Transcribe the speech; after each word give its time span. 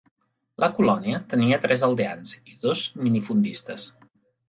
La 0.63 0.69
colònia 0.77 1.19
tenia 1.35 1.61
tres 1.67 1.85
aldeans 1.89 2.35
i 2.55 2.59
dos 2.67 2.85
minifundistes. 3.07 3.91